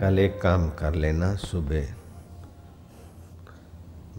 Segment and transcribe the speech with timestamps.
[0.00, 1.94] कल एक काम कर लेना, सुबह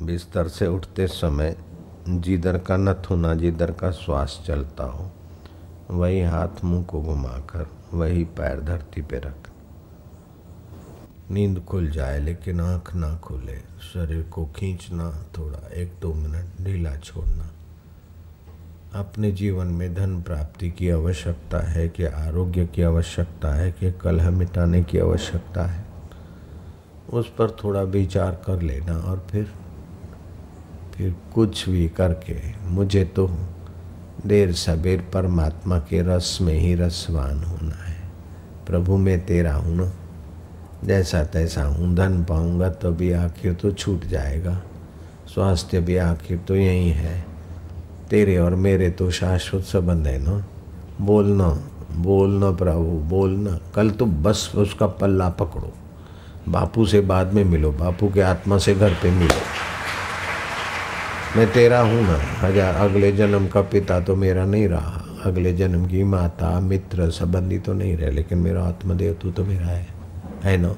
[0.02, 1.56] बिस्तर से उठते समय
[2.10, 5.12] जिधर का नथुना जिधर का श्वास चलता हो,
[5.92, 9.50] वही हाथ मुँह को घुमाकर, वही पैर धरती पे रख।
[11.32, 13.58] नींद खुल जाए, लेकिन आँख ना खुले,
[13.94, 17.52] शरीर को खींचना थोड़ा, एक दो मिनट ढीला छोड़ना।
[18.96, 24.30] अपने जीवन में धन प्राप्ति की आवश्यकता है, कि आरोग्य की आवश्यकता है, कि कलह
[24.30, 25.86] मिटाने की आवश्यकता है।
[27.10, 29.52] उस पर थोड़ा विचार कर लेना और फिर
[30.94, 33.30] फिर कुछ भी करके, मुझे तो
[34.26, 37.98] देर सबेर परमात्मा के रस में ही रसवान होना है।
[38.68, 39.92] प्रभु, मैं तेरा हूँ ना।
[40.84, 44.62] जैसा तैसा हूँ, धन पाऊँगा तो भी आखिर तो छूट जाएगा।
[45.28, 47.35] स्वास्थ्य भी आखिर तो यही है।
[48.10, 50.46] तेरे और मेरे तो शाश्वत संबंध है ना।
[51.02, 51.60] बोलना
[51.96, 55.74] बोलना प्रभु, बोलना। कल तो बस उसका पल्ला पकड़ो।
[56.50, 59.40] बापू से बाद में मिलो, बापू के आत्मा से घर पे मिलो।
[61.38, 65.86] मैं तेरा हूँ ना। हज़ार, अगले जन्म का पिता तो मेरा नहीं रहा। अगले जन्म
[65.86, 69.88] की माता, मित्र, संबंधी तो नहीं रहे, लेकिन मेरा आत्मदेव तू तो मेरा है।
[70.44, 70.76] है ना?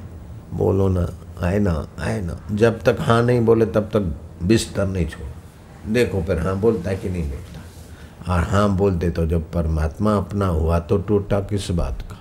[0.54, 1.10] बोलो ना।
[1.44, 1.88] है ना?
[2.00, 2.40] है ना?
[2.52, 5.37] जब तक हाँ नहीं बोले, तब तक बिस्तर नहीं छोड़।
[5.90, 7.62] देखो फिर हाँ बोलता है कि नहीं बोलता।
[8.34, 12.20] और हाँ बोलते तो जब परमात्मा अपना हुआ तो टूटा किस बात का?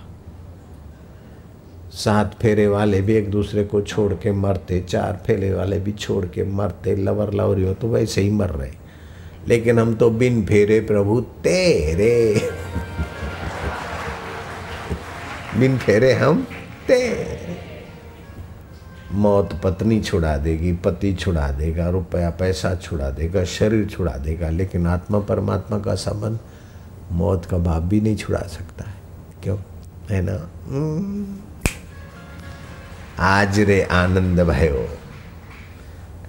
[1.91, 6.25] सात फेरे वाले भी एक दूसरे को छोड़ के मरते, चार फेरे वाले भी छोड़
[6.25, 8.71] के मरते, लवर लवरी हो तो वैसे ही मर रहे।
[9.47, 12.49] लेकिन हम तो बिन फेरे प्रभु तेरे।
[15.59, 16.47] बिन फेरे हम
[16.87, 17.76] तेरे।
[19.11, 24.87] मौत पत्नी छुड़ा देगी, पति छुड़ा देगा, रुपया पैसा छुड़ा देगा, शरीर छुड़ा देगा, लेकिन
[24.87, 26.39] आत्मा परमात्मा का संबंध
[27.11, 28.95] मौत का बाप भी नहीं छुड़ा सकता है।
[29.43, 29.59] क्यों?
[30.09, 30.49] है ना?
[33.19, 34.87] आज रे आनंद भयो।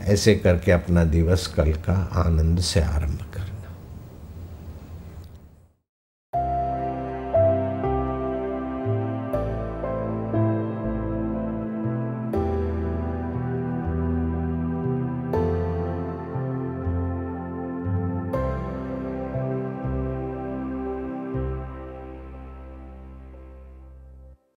[0.01, 3.19] ऐसे करके अपना दिवस कल का आनंद से आरंभ